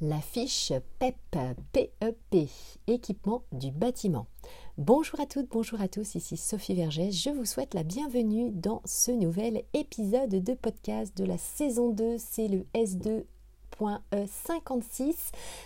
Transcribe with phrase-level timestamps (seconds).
[0.00, 1.14] la fiche PEP,
[1.72, 2.48] PEP,
[2.86, 4.26] équipement du bâtiment.
[4.76, 7.12] Bonjour à toutes, bonjour à tous, ici Sophie Vergès.
[7.12, 12.16] Je vous souhaite la bienvenue dans ce nouvel épisode de podcast de la saison 2.
[12.18, 15.14] C'est le S2.56.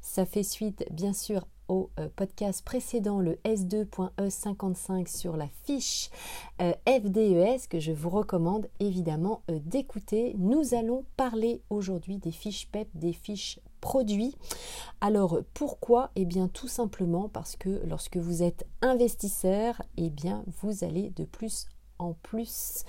[0.00, 6.10] Ça fait suite, bien sûr, au euh, podcast précédent, le S2.E55 sur la fiche
[6.60, 10.36] euh, FDES que je vous recommande évidemment euh, d'écouter.
[10.38, 14.34] Nous allons parler aujourd'hui des fiches PEP, des fiches produits.
[15.02, 16.10] Alors pourquoi?
[16.16, 21.24] Eh bien tout simplement parce que lorsque vous êtes investisseur, eh bien vous allez de
[21.24, 21.66] plus
[21.98, 22.84] en plus,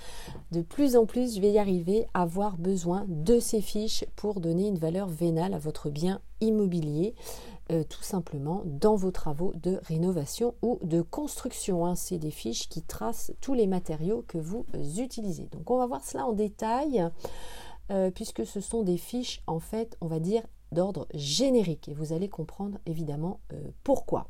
[0.50, 4.66] de plus en plus, je vais y arriver, avoir besoin de ces fiches pour donner
[4.66, 7.14] une valeur vénale à votre bien immobilier.
[7.72, 11.86] Euh, tout simplement dans vos travaux de rénovation ou de construction.
[11.86, 11.94] Hein.
[11.94, 14.66] C'est des fiches qui tracent tous les matériaux que vous
[14.98, 15.48] utilisez.
[15.50, 17.08] Donc on va voir cela en détail.
[17.90, 20.42] Euh, puisque ce sont des fiches en fait on va dire
[20.74, 24.28] d'ordre générique et vous allez comprendre évidemment euh, pourquoi.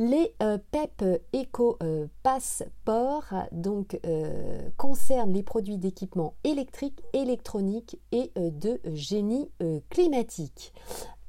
[0.00, 1.76] Les PEP Eco
[2.22, 4.00] Passport donc
[4.76, 9.50] concernent les produits d'équipement électrique, électronique et de génie
[9.90, 10.72] climatique.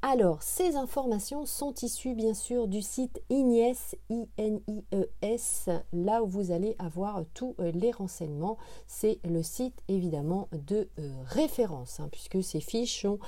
[0.02, 6.74] Alors, ces informations sont issues bien sûr du site INIES, I-N-I-E-S, là où vous allez
[6.78, 8.56] avoir tous euh, les renseignements.
[8.86, 13.18] C'est le site évidemment de euh, référence, hein, puisque ces fiches sont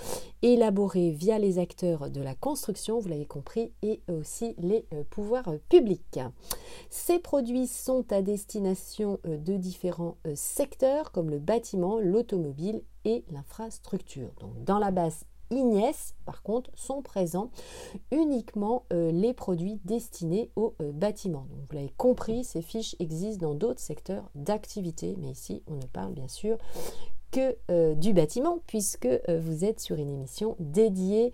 [0.41, 5.53] élaborées via les acteurs de la construction, vous l'avez compris, et aussi les euh, pouvoirs
[5.69, 6.21] publics.
[6.89, 14.31] Ces produits sont à destination de différents secteurs comme le bâtiment, l'automobile et l'infrastructure.
[14.41, 17.51] Donc, dans la base Ignès, par contre, sont présents
[18.11, 21.47] uniquement euh, les produits destinés au euh, bâtiment.
[21.51, 25.87] Donc, vous l'avez compris, ces fiches existent dans d'autres secteurs d'activité, mais ici, on ne
[25.93, 26.57] parle bien sûr
[27.31, 31.33] que euh, du bâtiment, puisque vous êtes sur une émission dédiée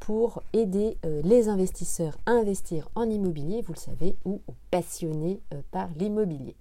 [0.00, 6.56] pour aider les investisseurs à investir en immobilier, vous le savez, ou passionnés par l'immobilier.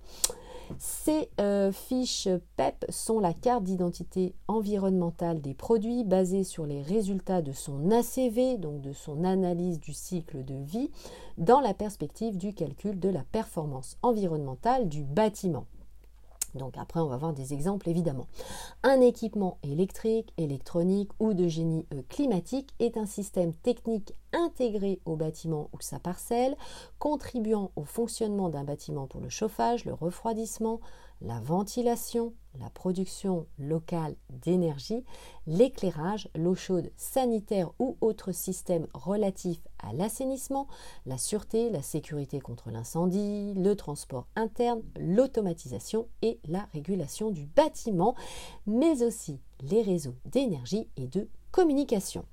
[0.80, 2.28] Ces euh, fiches
[2.58, 8.58] PEP sont la carte d'identité environnementale des produits basée sur les résultats de son ACV,
[8.58, 10.92] donc de son analyse du cycle de vie,
[11.38, 15.66] dans la perspective du calcul de la performance environnementale du bâtiment.
[16.56, 18.28] Donc après, on va voir des exemples évidemment.
[18.84, 25.16] Un équipement électrique, électronique ou de génie euh, climatique est un système technique intégré au
[25.16, 26.56] bâtiment ou sa parcelle,
[27.00, 30.80] contribuant au fonctionnement d'un bâtiment pour le chauffage, le refroidissement,
[31.22, 35.03] la ventilation, la production locale d'énergie,
[35.46, 40.68] l'éclairage, l'eau chaude sanitaire ou autres systèmes relatifs à l'assainissement,
[41.06, 48.16] la sûreté, la sécurité contre l'incendie, le transport interne, l'automatisation et la régulation du bâtiment,
[48.66, 52.25] mais aussi les réseaux d'énergie et de communication.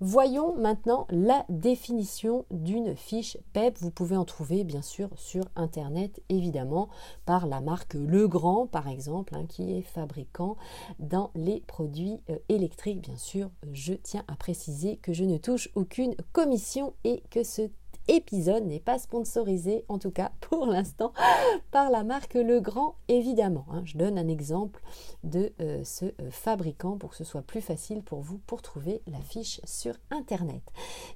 [0.00, 3.78] Voyons maintenant la définition d'une fiche PEP.
[3.78, 6.90] Vous pouvez en trouver bien sûr sur Internet, évidemment,
[7.24, 10.56] par la marque Legrand, par exemple, hein, qui est fabricant
[10.98, 13.00] dans les produits euh, électriques.
[13.00, 17.70] Bien sûr, je tiens à préciser que je ne touche aucune commission et que ce
[18.08, 21.12] épisode n'est pas sponsorisé, en tout cas pour l'instant,
[21.70, 23.66] par la marque Legrand, évidemment.
[23.72, 23.82] Hein.
[23.84, 24.82] Je donne un exemple
[25.24, 29.02] de euh, ce euh, fabricant pour que ce soit plus facile pour vous pour trouver
[29.06, 30.62] la fiche sur Internet.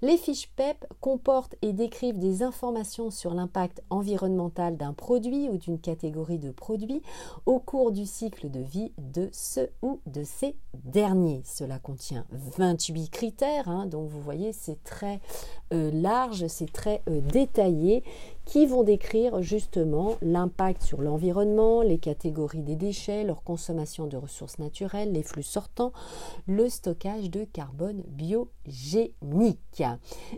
[0.03, 5.79] Les fiches PEP comportent et décrivent des informations sur l'impact environnemental d'un produit ou d'une
[5.79, 7.03] catégorie de produits
[7.47, 11.43] au cours du cycle de vie de ce ou de ces derniers.
[11.45, 15.21] Cela contient 28 critères, hein, donc vous voyez c'est très
[15.73, 18.03] euh, large, c'est très détaillé
[18.51, 24.59] qui vont décrire justement l'impact sur l'environnement, les catégories des déchets, leur consommation de ressources
[24.59, 25.93] naturelles, les flux sortants,
[26.47, 29.85] le stockage de carbone biogénique.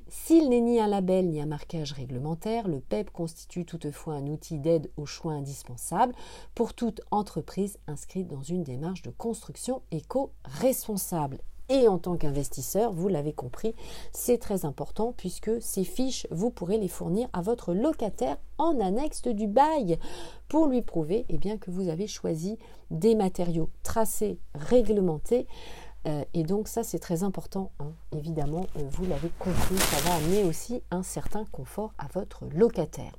[0.08, 4.58] S'il n'est ni un label ni un marquage réglementaire, le PEP constitue toutefois un outil
[4.58, 6.14] d'aide aux choix indispensables
[6.54, 13.08] pour toute entreprise inscrite dans une démarche de construction éco-responsable et en tant qu'investisseur, vous
[13.08, 13.74] l'avez compris,
[14.12, 19.22] c'est très important puisque ces fiches, vous pourrez les fournir à votre locataire en annexe
[19.22, 19.98] du bail
[20.48, 22.58] pour lui prouver eh bien, que vous avez choisi
[22.90, 25.46] des matériaux tracés, réglementés.
[26.06, 27.92] Euh, et donc ça c'est très important, hein.
[28.16, 33.12] évidemment, euh, vous l'avez compris, ça va amener aussi un certain confort à votre locataire.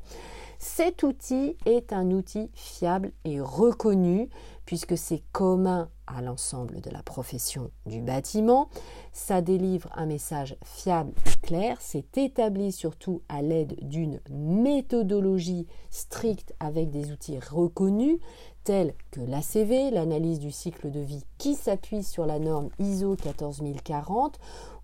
[0.63, 4.29] Cet outil est un outil fiable et reconnu
[4.65, 8.69] puisque c'est commun à l'ensemble de la profession du bâtiment.
[9.11, 11.77] Ça délivre un message fiable et clair.
[11.81, 18.19] C'est établi surtout à l'aide d'une méthodologie stricte avec des outils reconnus
[18.63, 24.39] tels que l'ACV, l'analyse du cycle de vie qui s'appuie sur la norme ISO 14040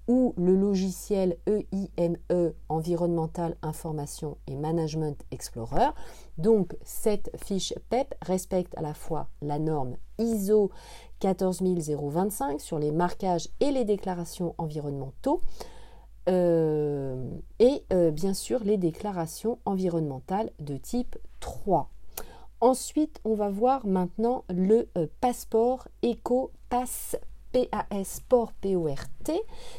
[0.10, 5.92] ou le logiciel EIME e, Environmental Information et Management Explorer.
[6.40, 10.72] Donc cette fiche PEP respecte à la fois la norme ISO
[11.20, 15.42] 14025 sur les marquages et les déclarations environnementaux
[16.28, 17.24] euh,
[17.60, 21.90] et euh, bien sûr les déclarations environnementales de type 3.
[22.62, 27.16] Ensuite, on va voir maintenant le euh, passeport EcoPass
[27.52, 28.54] PAS Port.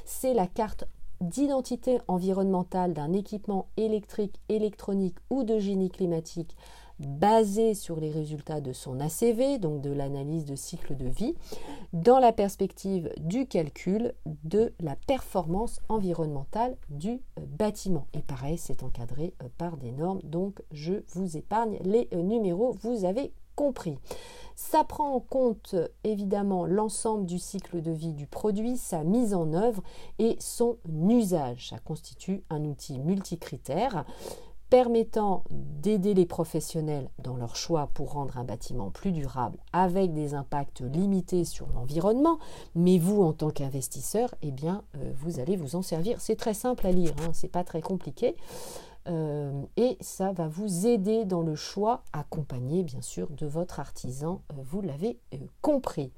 [0.05, 0.85] C'est la carte
[1.21, 6.57] d'identité environnementale d'un équipement électrique, électronique ou de génie climatique
[7.01, 11.35] basé sur les résultats de son ACV, donc de l'analyse de cycle de vie,
[11.93, 14.15] dans la perspective du calcul
[14.45, 18.07] de la performance environnementale du euh, bâtiment.
[18.13, 22.77] Et pareil, c'est encadré euh, par des normes, donc je vous épargne les euh, numéros,
[22.83, 23.99] vous avez compris.
[24.57, 29.53] Ça prend en compte évidemment l'ensemble du cycle de vie du produit, sa mise en
[29.53, 29.83] œuvre
[30.19, 30.79] et son
[31.11, 31.69] usage.
[31.69, 34.07] Ça constitue un outil multicritère
[34.71, 40.33] permettant d'aider les professionnels dans leur choix pour rendre un bâtiment plus durable avec des
[40.33, 42.39] impacts limités sur l'environnement,
[42.75, 46.21] mais vous en tant qu'investisseur, eh bien, euh, vous allez vous en servir.
[46.21, 48.37] C'est très simple à lire, hein, c'est pas très compliqué.
[49.09, 54.43] Euh, et ça va vous aider dans le choix accompagné bien sûr de votre artisan,
[54.53, 55.19] euh, vous l'avez
[55.63, 56.13] compris.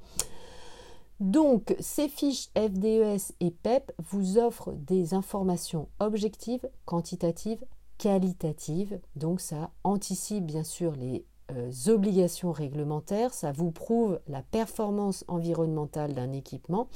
[1.21, 7.65] Donc, ces fiches FDES et PEP vous offrent des informations objectives, quantitatives,
[7.99, 8.99] qualitative.
[9.15, 16.13] Donc ça anticipe bien sûr les euh, obligations réglementaires, ça vous prouve la performance environnementale
[16.13, 16.89] d'un équipement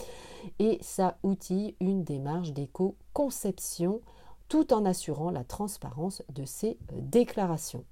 [0.59, 4.00] et ça outille une démarche d'éco-conception
[4.48, 7.84] tout en assurant la transparence de ces euh, déclarations.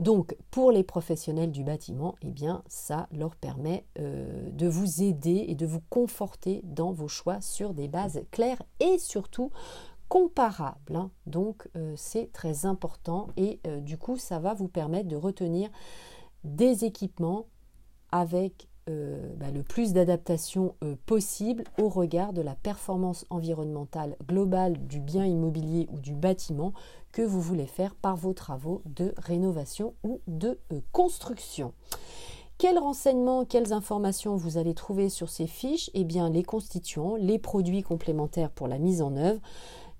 [0.00, 5.44] Donc pour les professionnels du bâtiment, eh bien ça leur permet euh, de vous aider
[5.46, 9.50] et de vous conforter dans vos choix sur des bases claires et surtout
[10.08, 10.96] comparable.
[10.96, 11.10] Hein.
[11.26, 15.70] Donc euh, c'est très important et du coup ça va vous permettre de retenir
[16.42, 17.46] des équipements
[18.10, 20.74] avec euh, bah, le plus d'adaptation
[21.06, 26.72] possible au regard de la performance environnementale globale du bien immobilier ou du bâtiment
[27.12, 30.58] que vous voulez faire par vos travaux de rénovation ou de
[30.92, 31.72] construction.
[32.56, 35.90] Quels renseignements, quelles informations vous allez trouver sur ces fiches?
[35.94, 39.40] Eh bien, les constituants, les produits complémentaires pour la mise en œuvre,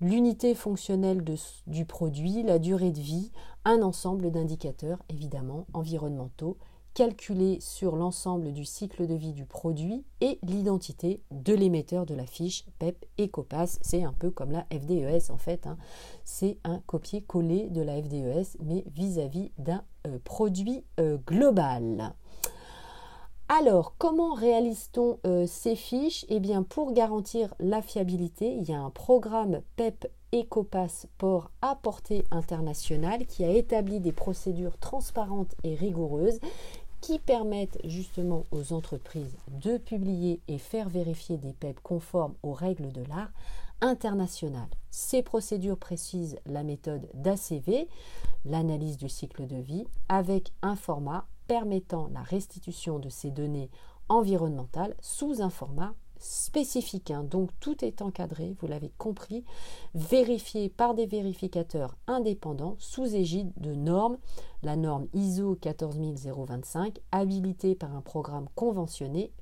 [0.01, 1.25] l'unité fonctionnelle
[1.67, 3.33] du produit, la durée de vie,
[3.65, 6.57] un ensemble d'indicateurs évidemment environnementaux
[6.95, 12.25] calculés sur l'ensemble du cycle de vie du produit et l'identité de l'émetteur de la
[12.25, 13.79] fiche PEP EcoPass.
[13.83, 15.67] C'est un peu comme la FDES en fait.
[15.67, 15.77] Hein.
[16.25, 22.15] C'est un copier-coller de la FDES mais vis-à-vis d'un euh, produit euh, global.
[23.49, 26.25] Alors, comment réalise-t-on euh, ces fiches?
[26.31, 31.77] Eh bien, pour garantir la fiabilité, il y a un programme PEP Ecopass Port à
[31.77, 36.41] portée internationale qui a établi des procédures transparentes et rigoureuses
[37.05, 42.93] qui permettent justement aux entreprises de publier et faire vérifier des PEP conformes aux règles
[42.93, 43.31] de l'art
[43.83, 44.67] international.
[44.89, 47.89] Ces procédures précisent la méthode d'ACV,
[48.47, 53.69] l'analyse du cycle de vie, avec un format permettant la restitution de ces données
[54.09, 55.93] environnementales sous un format
[56.25, 57.11] spécifique.
[57.11, 57.25] Hein.
[57.25, 59.45] Donc tout est encadré, vous l'avez compris,
[59.95, 64.19] vérifié par des vérificateurs indépendants sous égide de normes,
[64.63, 69.33] la norme ISO 14025, habilitée par un programme conventionné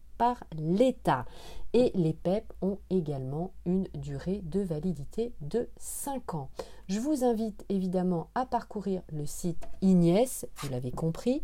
[0.56, 1.26] l'État.
[1.74, 6.50] Et les PEP ont également une durée de validité de 5 ans.
[6.88, 11.42] Je vous invite évidemment à parcourir le site INIES, vous l'avez compris,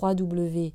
[0.00, 0.70] www.inies.fr